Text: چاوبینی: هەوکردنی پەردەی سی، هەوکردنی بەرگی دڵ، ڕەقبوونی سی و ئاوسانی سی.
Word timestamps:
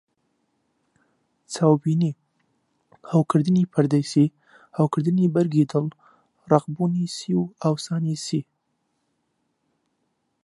چاوبینی: 1.53 2.11
هەوکردنی 3.11 3.69
پەردەی 3.73 4.05
سی، 4.11 4.25
هەوکردنی 4.77 5.31
بەرگی 5.35 5.69
دڵ، 5.71 5.85
ڕەقبوونی 6.51 7.05
سی 7.17 7.31
و 7.39 7.43
ئاوسانی 7.61 8.15
سی. 8.25 8.39